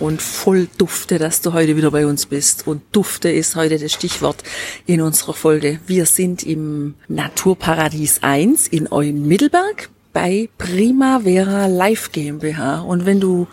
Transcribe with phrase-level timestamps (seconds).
[0.00, 2.66] und voll Dufte, dass du heute wieder bei uns bist.
[2.66, 4.42] Und Dufte ist heute das Stichwort
[4.86, 5.78] in unserer Folge.
[5.86, 12.80] Wir sind im Naturparadies 1 in Eumittelberg bei Primavera Live GmbH.
[12.80, 13.46] Und wenn du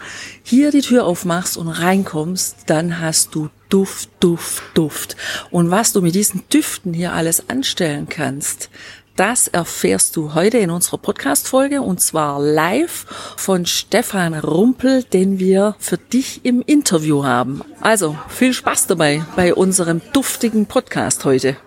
[0.43, 5.17] hier die Tür aufmachst und reinkommst, dann hast du Duft, Duft, Duft.
[5.51, 8.69] Und was du mit diesen Düften hier alles anstellen kannst,
[9.17, 15.75] das erfährst du heute in unserer Podcast-Folge und zwar live von Stefan Rumpel, den wir
[15.79, 17.63] für dich im Interview haben.
[17.81, 21.57] Also viel Spaß dabei bei unserem duftigen Podcast heute.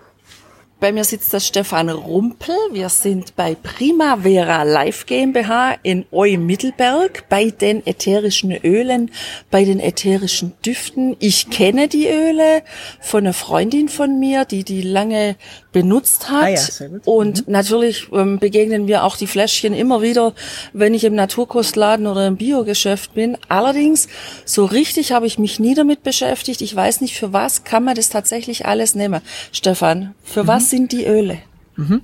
[0.81, 2.55] Bei mir sitzt der Stefan Rumpel.
[2.71, 9.11] Wir sind bei Primavera Live GmbH in Eu-Mittelberg bei den ätherischen Ölen,
[9.51, 11.15] bei den ätherischen Düften.
[11.19, 12.63] Ich kenne die Öle
[12.99, 15.35] von einer Freundin von mir, die die lange
[15.71, 16.43] benutzt hat.
[16.43, 16.59] Ah ja.
[17.05, 17.53] Und mhm.
[17.53, 20.33] natürlich ähm, begegnen wir auch die Fläschchen immer wieder,
[20.73, 23.37] wenn ich im Naturkostladen oder im Biogeschäft bin.
[23.47, 24.07] Allerdings,
[24.45, 26.61] so richtig habe ich mich nie damit beschäftigt.
[26.61, 29.21] Ich weiß nicht, für was kann man das tatsächlich alles nehmen.
[29.51, 30.47] Stefan, für mhm.
[30.47, 31.37] was sind die Öle?
[31.75, 32.01] Mhm.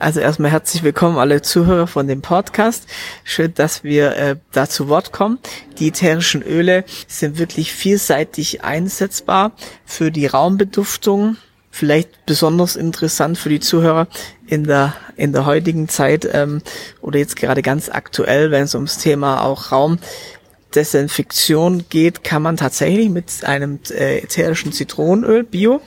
[0.00, 2.86] Also erstmal herzlich willkommen alle Zuhörer von dem Podcast.
[3.24, 5.40] Schön, dass wir äh, da zu Wort kommen.
[5.80, 9.50] Die ätherischen Öle sind wirklich vielseitig einsetzbar
[9.84, 11.36] für die Raumbeduftung,
[11.78, 14.08] vielleicht besonders interessant für die Zuhörer
[14.46, 16.60] in der in der heutigen Zeit ähm,
[17.00, 23.08] oder jetzt gerade ganz aktuell, wenn es ums Thema auch Raumdesinfektion geht, kann man tatsächlich
[23.08, 25.80] mit einem äh, ätherischen Zitronenöl Bio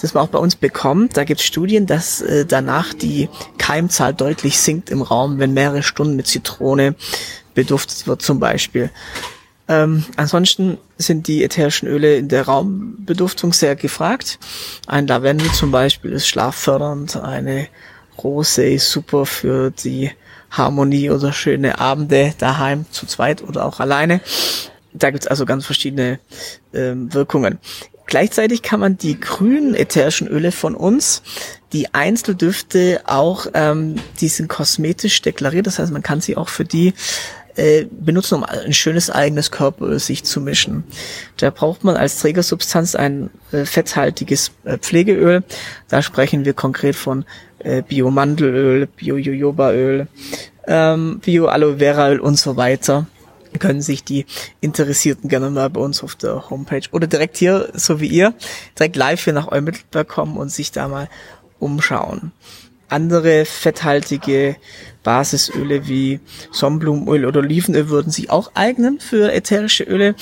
[0.00, 1.16] das man auch bei uns bekommt.
[1.16, 5.84] Da gibt es Studien, dass äh, danach die Keimzahl deutlich sinkt im Raum, wenn mehrere
[5.84, 6.96] Stunden mit Zitrone
[7.54, 8.90] beduftet wird zum Beispiel.
[9.68, 14.38] Ähm, ansonsten sind die ätherischen Öle in der Raumbeduftung sehr gefragt.
[14.86, 17.68] Ein Lavendel zum Beispiel ist schlaffördernd, eine
[18.22, 20.10] Rose ist super für die
[20.50, 24.20] Harmonie oder schöne Abende daheim zu zweit oder auch alleine.
[24.92, 26.18] Da gibt's also ganz verschiedene
[26.74, 27.58] ähm, Wirkungen.
[28.06, 31.22] Gleichzeitig kann man die grünen ätherischen Öle von uns,
[31.72, 36.66] die Einzeldüfte auch, ähm, die sind kosmetisch deklariert, das heißt, man kann sie auch für
[36.66, 36.92] die
[37.56, 40.84] äh, benutzen, um ein schönes eigenes Körperöl sich zu mischen.
[41.36, 45.42] Da braucht man als Trägersubstanz ein äh, fetthaltiges äh, Pflegeöl.
[45.88, 47.24] Da sprechen wir konkret von
[47.58, 50.06] äh, Bio-Mandelöl, Bio-Jojobaöl,
[50.66, 53.06] ähm, Bio-Aloe Vera Öl und so weiter
[53.58, 54.26] können sich die
[54.60, 58.34] Interessierten gerne mal bei uns auf der Homepage oder direkt hier, so wie ihr,
[58.78, 61.08] direkt live hier nach Eumittelberg kommen und sich da mal
[61.58, 62.32] umschauen.
[62.92, 64.56] Andere fetthaltige
[65.02, 66.20] Basisöle wie
[66.52, 70.14] Sonnenblumenöl oder Olivenöl würden sich auch eignen für ätherische Öle.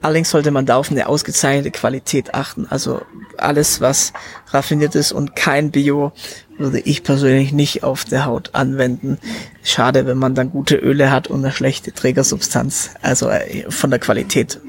[0.00, 2.66] Allerdings sollte man da auf eine ausgezeichnete Qualität achten.
[2.68, 3.02] Also
[3.36, 4.12] alles, was
[4.48, 6.12] raffiniert ist und kein Bio,
[6.58, 9.18] würde ich persönlich nicht auf der Haut anwenden.
[9.62, 12.90] Schade, wenn man dann gute Öle hat und eine schlechte Trägersubstanz.
[13.00, 14.60] Also äh, von der Qualität.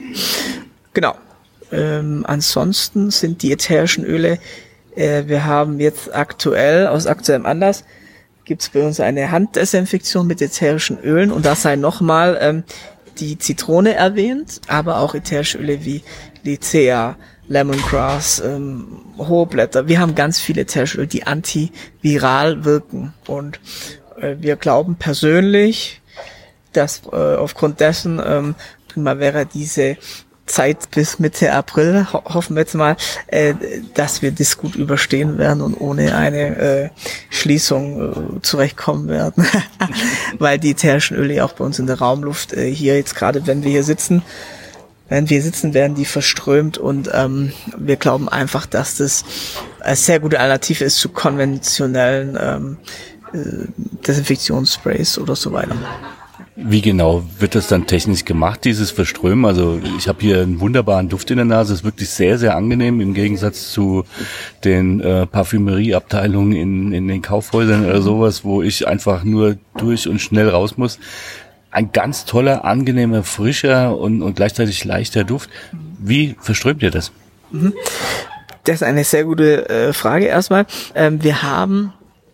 [0.93, 1.15] Genau.
[1.71, 4.37] Ähm, ansonsten sind die ätherischen Öle,
[4.95, 7.83] äh, wir haben jetzt aktuell, aus aktuellem Anlass,
[8.45, 12.63] gibt es bei uns eine Handdesinfektion mit ätherischen Ölen und da sei nochmal ähm,
[13.19, 16.03] die Zitrone erwähnt, aber auch ätherische Öle wie
[16.43, 17.15] Lycea,
[17.47, 19.87] Lemongrass, ähm, hohe Blätter.
[19.87, 23.59] Wir haben ganz viele ätherische Öle, die antiviral wirken und
[24.19, 26.01] äh, wir glauben persönlich,
[26.73, 28.55] dass äh, aufgrund dessen ähm,
[28.87, 29.97] Primavera diese
[30.45, 33.53] Zeit bis Mitte April, ho hoffen wir jetzt mal, äh,
[33.93, 36.89] dass wir das gut überstehen werden und ohne eine äh,
[37.29, 39.45] Schließung äh, zurechtkommen werden.
[40.39, 43.63] Weil die ätherischen Öle auch bei uns in der Raumluft äh, hier jetzt gerade, wenn
[43.63, 44.21] wir hier sitzen,
[45.09, 49.23] wenn wir sitzen, werden die verströmt und ähm, wir glauben einfach, dass das
[49.79, 52.77] eine sehr gute Alternative ist zu konventionellen ähm,
[53.33, 53.67] äh,
[54.07, 55.75] Desinfektionssprays oder so weiter.
[56.55, 59.45] Wie genau wird das dann technisch gemacht, dieses Verströmen?
[59.45, 63.01] Also ich habe hier einen wunderbaren Duft in der Nase, ist wirklich sehr, sehr angenehm
[63.01, 64.03] im Gegensatz zu
[64.63, 70.19] den äh, Parfümerieabteilungen in, in den Kaufhäusern oder sowas, wo ich einfach nur durch und
[70.19, 70.99] schnell raus muss.
[71.71, 75.49] Ein ganz toller, angenehmer, frischer und, und gleichzeitig leichter Duft.
[75.97, 77.11] Wie verströmt ihr das?
[77.51, 77.73] Mhm.
[78.65, 80.67] Das ist eine sehr gute äh, Frage erstmal.
[80.93, 81.93] Ähm, wir haben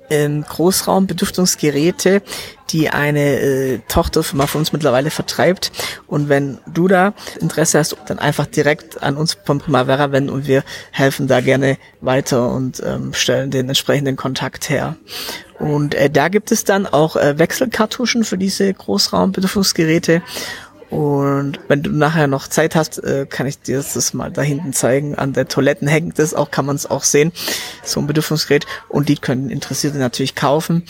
[0.09, 2.21] ähm, Großraumbeduftungsgeräte,
[2.69, 5.71] die eine äh, Tochterfirma von uns mittlerweile vertreibt.
[6.07, 10.47] Und wenn du da Interesse hast, dann einfach direkt an uns von Primavera wenden und
[10.47, 14.95] wir helfen da gerne weiter und ähm, stellen den entsprechenden Kontakt her.
[15.59, 20.21] Und äh, da gibt es dann auch äh, Wechselkartuschen für diese Großraumbeduftungsgeräte.
[20.89, 24.73] Und wenn du nachher noch Zeit hast, äh, kann ich dir das mal da hinten
[24.73, 25.15] zeigen.
[25.15, 27.31] An der Toiletten hängt das auch, kann man es auch sehen.
[27.83, 28.65] So ein Bedürfungsgerät.
[28.87, 30.83] Und die können Interessierte natürlich kaufen.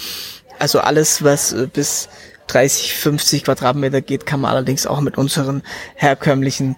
[0.57, 2.09] Also alles, was äh, bis
[2.47, 5.63] 30, 50 Quadratmeter geht, kann man allerdings auch mit unseren
[5.95, 6.77] herkömmlichen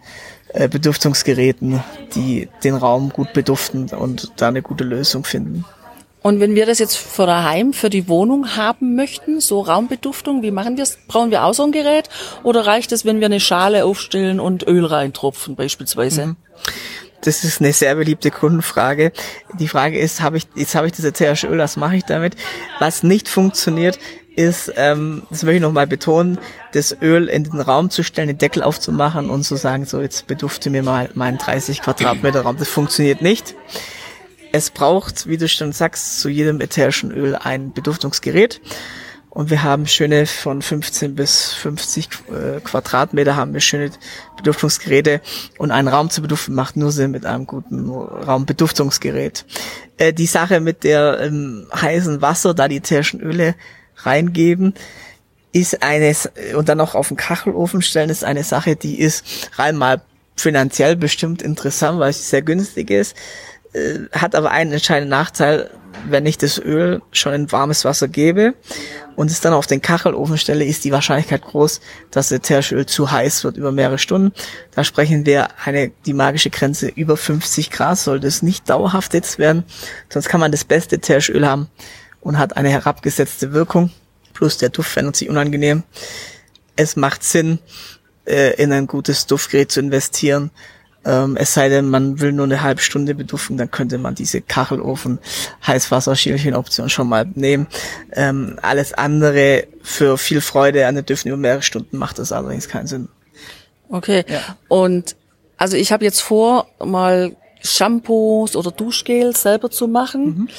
[0.50, 1.84] äh, Beduftungsgeräten,
[2.16, 5.64] die den Raum gut beduften und da eine gute Lösung finden.
[6.24, 10.52] Und wenn wir das jetzt für daheim, für die Wohnung haben möchten, so Raumbeduftung, wie
[10.52, 10.98] machen wir es?
[11.08, 12.10] Brauchen wir auch so ein Gerät?
[12.44, 16.28] Oder reicht es, wenn wir eine Schale aufstellen und Öl reintropfen beispielsweise?
[16.28, 16.36] Mhm.
[17.24, 19.12] Das ist eine sehr beliebte Kundenfrage.
[19.60, 22.36] Die Frage ist, habe ich, jetzt habe ich das ätherische Öl, was mache ich damit?
[22.80, 24.00] Was nicht funktioniert,
[24.36, 26.40] ist, ähm, das möchte ich nochmal betonen,
[26.74, 30.28] das Öl in den Raum zu stellen, den Deckel aufzumachen und zu sagen, so jetzt
[30.28, 32.58] bedufte mir mal meinen 30 Quadratmeter Raum.
[32.58, 33.56] Das funktioniert nicht.
[34.51, 38.62] Es braucht, wie du schon sagst, zu jedem ätherischen Öl ein Beduftungsgerät.
[39.30, 43.92] Und wir haben schöne von 15 bis 50 äh, Quadratmeter haben wir schöne
[44.36, 45.21] Beduftungsgeräte.
[45.57, 49.45] Und einen Raum zu beduften macht nur Sinn mit einem guten Raumbeduftungsgerät.
[49.98, 53.56] Äh, die Sache mit der ähm, heißen Wasser, da die ätherischen Öle
[53.95, 54.74] reingeben,
[55.53, 56.13] ist eine,
[56.56, 60.01] und dann noch auf den Kachelofen stellen, ist eine Sache, die ist rein mal
[60.36, 63.15] finanziell bestimmt interessant, weil sie sehr günstig ist.
[63.74, 65.70] Äh, hat aber einen entscheidenden Nachteil,
[66.10, 68.54] wenn ich das Öl schon in warmes Wasser gebe
[69.16, 71.80] und es dann auf den Kachelofen stelle, ist die Wahrscheinlichkeit groß,
[72.12, 74.34] dass das ätherische Öl zu heiß wird über mehrere Stunden.
[74.72, 79.40] Da sprechen wir eine, die magische Grenze über 50 Grad sollte es nicht dauerhaft jetzt
[79.40, 79.64] werden,
[80.10, 81.70] sonst kann man das beste ätherische haben
[82.20, 83.92] und hat eine herabgesetzte Wirkung,
[84.34, 85.84] plus der Duft verändert sich unangenehm.
[86.76, 87.60] Es macht Sinn,
[88.26, 90.52] äh, in ein gutes Duftgerät zu investieren,
[91.03, 94.42] ähm, es sei denn, man will nur eine halbe Stunde beduften, dann könnte man diese
[94.42, 95.19] Kachelofen,
[95.65, 96.15] Heißwasser,
[96.56, 97.68] Option schon mal nehmen.
[98.13, 102.68] Ähm, alles andere für viel Freude an den Düften über mehrere Stunden macht das allerdings
[102.68, 103.09] keinen Sinn.
[103.89, 104.24] Okay.
[104.27, 104.57] Ja.
[104.68, 105.15] Und
[105.57, 110.25] also ich habe jetzt vor, mal Shampoos oder Duschgels selber zu machen.
[110.25, 110.50] Mhm.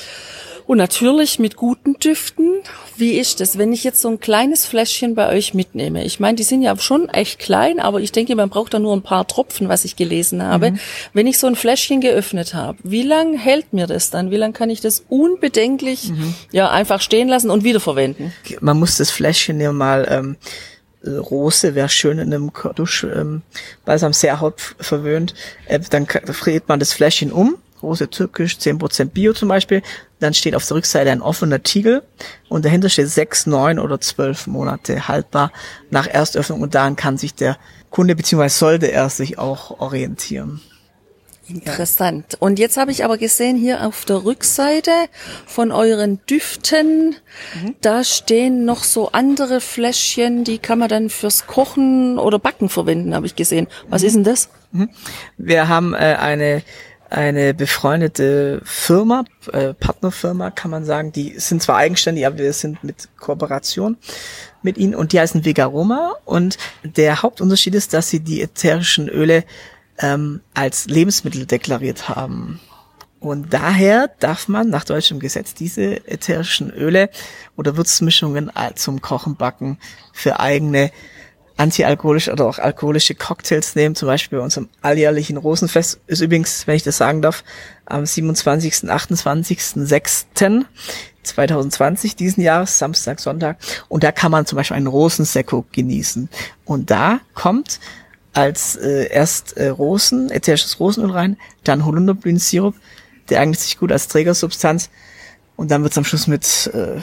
[0.67, 2.63] Und natürlich mit guten Düften.
[2.97, 6.05] Wie ist das, wenn ich jetzt so ein kleines Fläschchen bei euch mitnehme?
[6.05, 8.95] Ich meine, die sind ja schon echt klein, aber ich denke, man braucht da nur
[8.95, 10.73] ein paar Tropfen, was ich gelesen habe.
[10.73, 10.79] Mhm.
[11.13, 14.31] Wenn ich so ein Fläschchen geöffnet habe, wie lang hält mir das dann?
[14.31, 16.35] Wie lang kann ich das unbedenklich mhm.
[16.53, 18.33] ja einfach stehen lassen und wiederverwenden?
[18.61, 20.37] Man muss das Fläschchen ja mal ähm,
[21.05, 23.43] äh, Rose wäre schön in einem Dusch, ähm,
[23.85, 25.35] Balsam sehr Haut verwöhnt.
[25.67, 29.83] Äh, dann dreht man das Fläschchen um große türkisch, 10% Bio zum Beispiel.
[30.21, 32.03] Dann steht auf der Rückseite ein offener Tiegel
[32.49, 35.53] und dahinter steht sechs, neun oder zwölf Monate haltbar
[35.91, 37.59] nach Erstöffnung und daran kann sich der
[37.91, 38.49] Kunde bzw.
[38.49, 40.63] sollte er sich auch orientieren.
[41.49, 42.37] Interessant.
[42.39, 44.93] Und jetzt habe ich aber gesehen, hier auf der Rückseite
[45.45, 47.17] von euren Düften,
[47.55, 47.75] mhm.
[47.81, 53.15] da stehen noch so andere Fläschchen, die kann man dann fürs Kochen oder Backen verwenden,
[53.15, 53.67] habe ich gesehen.
[53.89, 54.07] Was mhm.
[54.07, 54.49] ist denn das?
[54.71, 54.91] Mhm.
[55.37, 56.63] Wir haben äh, eine
[57.13, 62.83] eine befreundete Firma, äh, Partnerfirma kann man sagen, die sind zwar eigenständig, aber wir sind
[62.83, 63.97] mit Kooperation
[64.63, 64.95] mit ihnen.
[64.95, 69.45] Und die heißen Vegaroma und der Hauptunterschied ist, dass sie die ätherischen Öle
[69.99, 72.61] ähm, als Lebensmittel deklariert haben.
[73.21, 77.09] Und daher darf man nach deutschem Gesetz diese ätherischen Öle
[77.57, 79.79] oder Würzmischungen zum Kochen, Backen
[80.13, 80.91] für eigene
[81.57, 86.77] antialkoholische oder auch alkoholische Cocktails nehmen, zum Beispiel bei unserem alljährlichen Rosenfest, ist übrigens, wenn
[86.77, 87.45] ich das sagen darf,
[87.87, 90.27] am 27., 28., 6.
[91.23, 93.59] 2020 diesen Jahres, Samstag, Sonntag.
[93.89, 96.29] Und da kann man zum Beispiel einen Rosensekko genießen.
[96.65, 97.79] Und da kommt
[98.33, 102.75] als äh, erst äh, Rosen, ätherisches Rosenöl rein, dann Holunderblütensirup,
[103.29, 104.91] der eignet sich gut als Trägersubstanz.
[105.57, 107.01] Und dann wird's am Schluss mit, äh,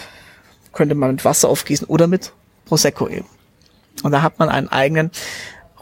[0.74, 2.34] könnte man mit Wasser aufgießen oder mit
[2.65, 3.27] Prosecco eben.
[4.03, 5.12] Und da hat man einen eigenen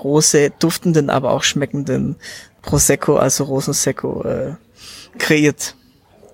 [0.04, 2.16] rose duftenden, aber auch schmeckenden
[2.62, 4.56] Prosecco, also Rosensecco, äh,
[5.18, 5.76] kreiert.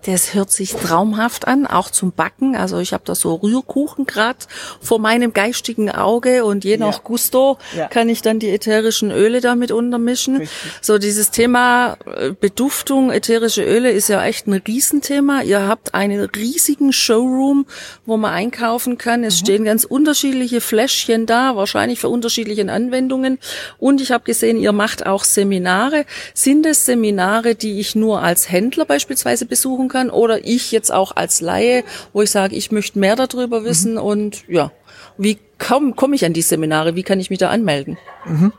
[0.05, 2.55] Das hört sich traumhaft an, auch zum Backen.
[2.55, 4.47] Also ich habe da so Rührkuchen grad
[4.81, 7.01] vor meinem geistigen Auge und je nach ja.
[7.03, 7.87] Gusto ja.
[7.87, 10.37] kann ich dann die ätherischen Öle damit untermischen.
[10.37, 10.71] Richtig.
[10.81, 15.41] So dieses Thema äh, Beduftung, ätherische Öle ist ja echt ein Riesenthema.
[15.41, 17.65] Ihr habt einen riesigen Showroom,
[18.05, 19.23] wo man einkaufen kann.
[19.23, 19.45] Es mhm.
[19.45, 23.39] stehen ganz unterschiedliche Fläschchen da, wahrscheinlich für unterschiedliche Anwendungen.
[23.77, 26.05] Und ich habe gesehen, ihr macht auch Seminare.
[26.33, 31.15] Sind es Seminare, die ich nur als Händler beispielsweise besuchen kann oder ich jetzt auch
[31.15, 33.99] als Laie, wo ich sage, ich möchte mehr darüber wissen mhm.
[33.99, 34.71] und ja,
[35.17, 36.95] wie komme komm ich an die Seminare?
[36.95, 37.97] Wie kann ich mich da anmelden?
[38.25, 38.51] Mhm.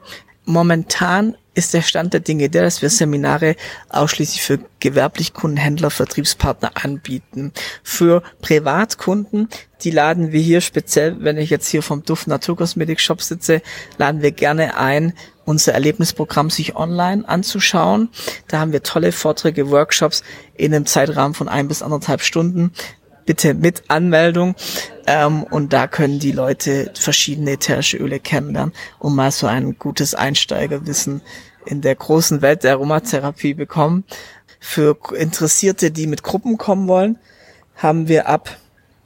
[0.47, 3.57] Momentan ist der Stand der Dinge der, dass wir Seminare
[3.89, 7.53] ausschließlich für gewerblich Kunden, Händler, Vertriebspartner anbieten.
[7.83, 9.49] Für Privatkunden,
[9.83, 13.63] die laden wir hier speziell, wenn ich jetzt hier vom Duft Naturkosmetik Shop sitze,
[13.99, 15.15] laden wir gerne ein,
[15.45, 18.09] unser Erlebnisprogramm sich online anzuschauen.
[18.49, 20.23] Da haben wir tolle Vorträge, Workshops
[20.57, 22.73] in einem Zeitrahmen von ein bis anderthalb Stunden
[23.27, 24.55] bitte mit Anmeldung.
[25.07, 30.15] Ähm, und da können die Leute verschiedene ätherische Öle kennenlernen, um mal so ein gutes
[30.15, 31.21] Einsteigerwissen
[31.67, 34.05] in der großen Welt der Aromatherapie bekommen.
[34.61, 37.19] Für Interessierte, die mit Gruppen kommen wollen,
[37.77, 38.57] haben wir ab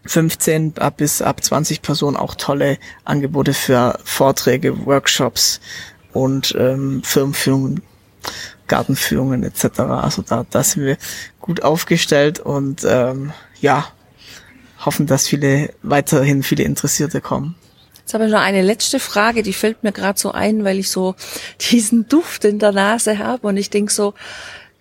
[0.06, 5.60] 15 ab bis ab 20 Personen auch tolle Angebote für Vorträge, Workshops
[6.18, 7.82] und ähm, Firmenführungen,
[8.66, 9.80] Gartenführungen etc.
[9.80, 10.96] Also da, da sind wir
[11.40, 13.86] gut aufgestellt und ähm, ja,
[14.84, 17.54] hoffen, dass viele weiterhin viele Interessierte kommen.
[17.98, 20.90] Jetzt habe ich noch eine letzte Frage, die fällt mir gerade so ein, weil ich
[20.90, 21.14] so
[21.70, 24.14] diesen Duft in der Nase habe und ich denke so,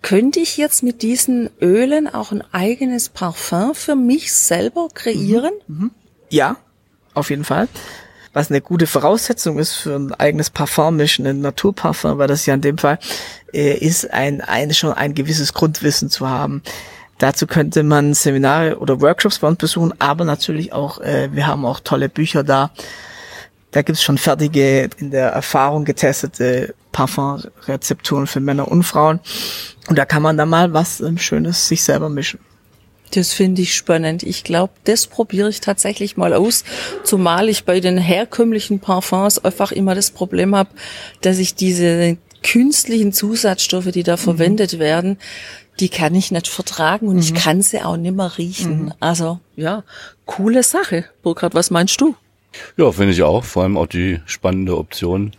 [0.02, 5.52] könnte ich jetzt mit diesen Ölen auch ein eigenes Parfum für mich selber kreieren?
[5.68, 5.76] Mhm.
[5.76, 5.90] Mhm.
[6.30, 6.56] Ja,
[7.14, 7.68] auf jeden Fall.
[8.38, 12.60] Was eine gute Voraussetzung ist für ein eigenes Parfummischen, ein Naturparfum, weil das ja in
[12.60, 13.00] dem Fall
[13.52, 16.62] äh, ist, ein, ein schon ein gewisses Grundwissen zu haben.
[17.18, 21.66] Dazu könnte man Seminare oder Workshops bei uns besuchen, aber natürlich auch, äh, wir haben
[21.66, 22.70] auch tolle Bücher da.
[23.72, 29.18] Da gibt's schon fertige, in der Erfahrung getestete Parfumrezepturen für Männer und Frauen.
[29.88, 32.38] Und da kann man dann mal was ähm, Schönes sich selber mischen.
[33.10, 34.22] Das finde ich spannend.
[34.22, 36.64] Ich glaube, das probiere ich tatsächlich mal aus,
[37.04, 40.70] zumal ich bei den herkömmlichen Parfums einfach immer das Problem habe,
[41.20, 44.20] dass ich diese künstlichen Zusatzstoffe, die da mhm.
[44.20, 45.18] verwendet werden,
[45.80, 47.22] die kann ich nicht vertragen und mhm.
[47.22, 48.86] ich kann sie auch nicht mehr riechen.
[48.86, 48.92] Mhm.
[49.00, 49.84] Also ja,
[50.26, 51.04] coole Sache.
[51.22, 52.14] Burkhard, was meinst du?
[52.76, 53.44] Ja, finde ich auch.
[53.44, 55.32] Vor allem auch die spannende Option,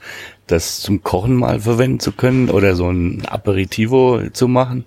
[0.48, 4.86] das zum Kochen mal verwenden zu können oder so ein Aperitivo zu machen.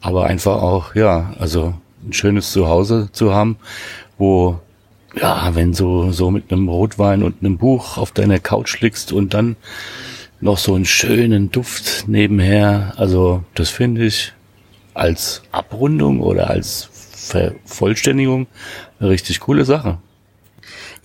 [0.00, 1.74] Aber einfach auch, ja, also
[2.06, 3.56] ein schönes Zuhause zu haben,
[4.18, 4.60] wo
[5.16, 9.34] ja, wenn du so mit einem Rotwein und einem Buch auf deiner Couch liegst und
[9.34, 9.56] dann
[10.40, 14.32] noch so einen schönen Duft nebenher, also das finde ich
[14.92, 18.46] als Abrundung oder als Vervollständigung
[18.98, 19.98] eine richtig coole Sache.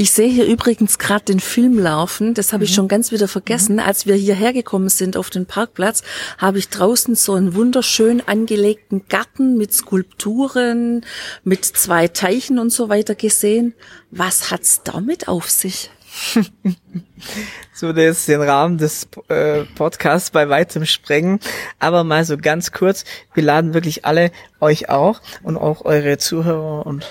[0.01, 2.69] Ich sehe hier übrigens gerade den Film laufen, das habe mhm.
[2.69, 3.73] ich schon ganz wieder vergessen.
[3.73, 3.79] Mhm.
[3.81, 6.03] Als wir hierher gekommen sind auf den Parkplatz,
[6.37, 11.05] habe ich draußen so einen wunderschön angelegten Garten mit Skulpturen,
[11.43, 13.73] mit zwei Teichen und so weiter gesehen.
[14.09, 15.91] Was hat's damit auf sich?
[17.73, 21.41] so würde jetzt den Rahmen des äh, Podcasts bei weitem sprengen.
[21.77, 23.03] Aber mal so ganz kurz,
[23.33, 27.05] wir laden wirklich alle euch auch und auch eure Zuhörer und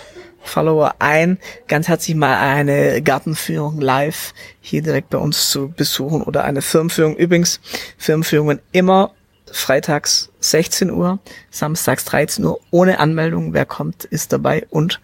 [0.49, 1.39] Follower ein,
[1.69, 7.17] ganz herzlich mal eine Gartenführung live hier direkt bei uns zu besuchen oder eine Firmenführung.
[7.17, 7.61] Übrigens,
[7.97, 9.13] Firmenführungen immer
[9.53, 11.19] freitags 16 Uhr,
[11.51, 13.53] samstags 13 Uhr, ohne Anmeldung.
[13.55, 15.01] Wer kommt, ist dabei und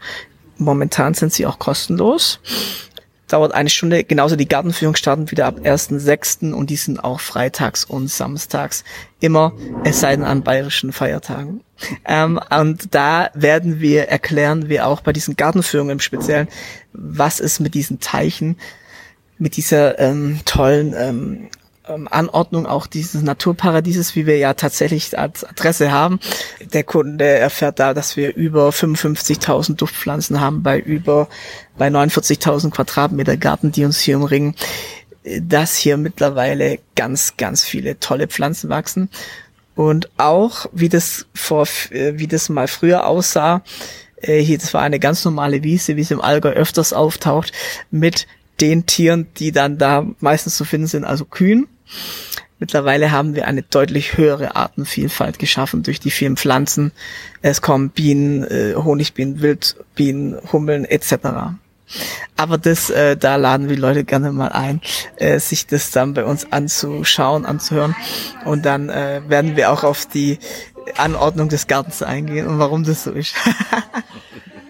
[0.57, 2.41] momentan sind sie auch kostenlos
[3.29, 4.05] dauert eine Stunde.
[4.05, 6.53] Genauso die Gartenführung starten wieder ab 1.6.
[6.53, 8.85] und die sind auch freitags und samstags
[9.21, 9.53] immer,
[9.85, 11.63] es sei denn an bayerischen Feiertagen.
[12.05, 16.49] Ähm, und da werden wir erklären, wir auch bei diesen Gartenführungen im Speziellen,
[16.93, 18.57] was ist mit diesen Teichen,
[19.39, 21.49] mit dieser ähm, tollen ähm,
[21.89, 26.21] ähm, Anordnung auch dieses Naturparadieses, wie wir ja tatsächlich als Adresse haben.
[26.73, 31.29] Der Kunde erfährt da, dass wir über 55.000 Duftpflanzen haben bei über
[31.77, 34.55] bei 49.000 Quadratmeter Garten, die uns hier umringen.
[35.41, 39.09] Dass hier mittlerweile ganz, ganz viele tolle Pflanzen wachsen
[39.75, 43.63] und auch wie das vor, äh, wie das mal früher aussah.
[44.17, 47.53] Äh, hier, das war eine ganz normale Wiese, wie es im Allgäu öfters auftaucht,
[47.91, 48.27] mit
[48.61, 51.67] den Tieren, die dann da meistens zu finden sind, also Kühen.
[52.59, 56.93] Mittlerweile haben wir eine deutlich höhere Artenvielfalt geschaffen durch die vielen Pflanzen.
[57.43, 61.17] Es kommen Bienen, äh, Honigbienen, Wildbienen, Hummeln etc.
[62.37, 64.81] Aber das, äh, da laden wir Leute gerne mal ein,
[65.17, 67.95] äh, sich das dann bei uns anzuschauen, anzuhören.
[68.45, 70.39] Und dann werden wir auch auf die
[70.97, 73.35] Anordnung des Gartens eingehen und warum das so ist.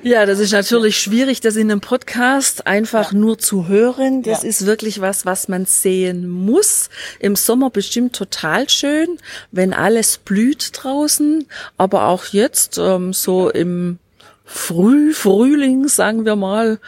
[0.04, 3.18] Ja, das ist natürlich schwierig, das in einem Podcast einfach ja.
[3.18, 4.22] nur zu hören.
[4.22, 4.48] Das ja.
[4.50, 6.90] ist wirklich was, was man sehen muss.
[7.20, 9.16] Im Sommer bestimmt total schön,
[9.50, 11.46] wenn alles blüht draußen,
[11.78, 13.98] aber auch jetzt ähm, so im
[14.44, 16.78] Früh, Frühling, sagen wir mal,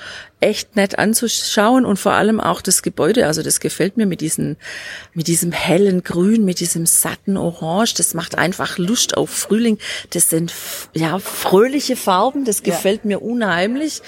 [0.40, 3.26] echt nett anzuschauen und vor allem auch das Gebäude.
[3.26, 4.56] Also das gefällt mir mit diesem,
[5.14, 7.94] mit diesem hellen Grün, mit diesem satten Orange.
[7.94, 9.78] Das macht einfach Lust auf Frühling.
[10.10, 10.52] Das sind
[10.92, 12.44] ja fröhliche Farben.
[12.44, 13.08] Das gefällt ja.
[13.08, 14.02] mir unheimlich.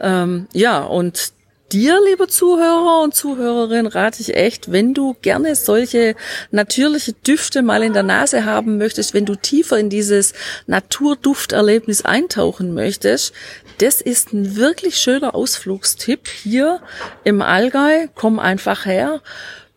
[0.00, 1.34] Ähm, ja und
[1.74, 6.14] dir, liebe Zuhörer und Zuhörerin, rate ich echt, wenn du gerne solche
[6.50, 10.34] natürliche Düfte mal in der Nase haben möchtest, wenn du tiefer in dieses
[10.66, 13.32] Naturdufterlebnis eintauchen möchtest,
[13.78, 16.80] das ist ein wirklich schöner Ausflugstipp hier
[17.24, 18.08] im Allgäu.
[18.14, 19.20] Komm einfach her,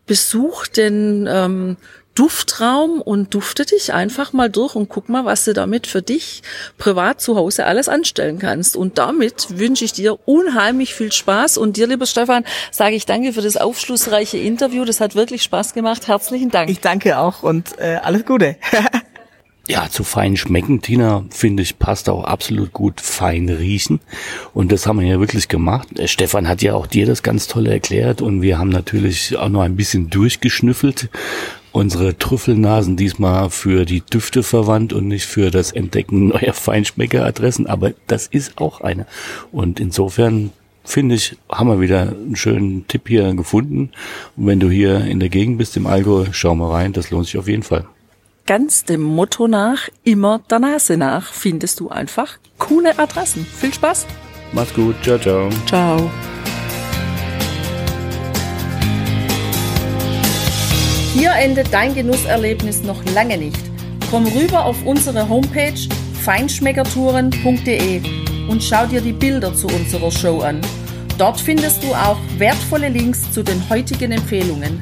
[0.06, 1.78] besuch den ähm,
[2.18, 6.42] Duftraum und dufte dich einfach mal durch und guck mal, was du damit für dich
[6.80, 8.76] privat zu Hause alles anstellen kannst.
[8.76, 13.34] Und damit wünsche ich dir unheimlich viel Spaß und dir, lieber Stefan, sage ich danke
[13.34, 14.84] für das aufschlussreiche Interview.
[14.84, 16.08] Das hat wirklich Spaß gemacht.
[16.08, 16.72] Herzlichen Dank.
[16.72, 18.56] Ich danke auch und äh, alles Gute.
[19.70, 24.00] Ja, zu fein schmecken, Tina, finde ich, passt auch absolut gut fein riechen.
[24.54, 25.90] Und das haben wir ja wirklich gemacht.
[26.06, 29.62] Stefan hat ja auch dir das ganz toll erklärt und wir haben natürlich auch noch
[29.62, 31.10] ein bisschen durchgeschnüffelt
[31.78, 37.94] unsere Trüffelnasen diesmal für die Düfte verwandt und nicht für das Entdecken neuer Feinschmeckeradressen, aber
[38.08, 39.06] das ist auch eine.
[39.52, 40.52] Und insofern
[40.84, 43.92] finde ich, haben wir wieder einen schönen Tipp hier gefunden.
[44.36, 47.28] Und wenn du hier in der Gegend bist, im Allgäu, schau mal rein, das lohnt
[47.28, 47.86] sich auf jeden Fall.
[48.48, 53.46] Ganz dem Motto nach, immer der Nase nach, findest du einfach coole Adressen.
[53.46, 54.06] Viel Spaß!
[54.54, 55.50] Mach's gut, ciao, ciao.
[55.66, 56.10] Ciao.
[61.14, 63.60] Hier endet dein Genusserlebnis noch lange nicht.
[64.10, 65.74] Komm rüber auf unsere Homepage
[66.24, 68.02] feinschmeckertouren.de
[68.48, 70.62] und schau dir die Bilder zu unserer Show an.
[71.18, 74.82] Dort findest du auch wertvolle Links zu den heutigen Empfehlungen.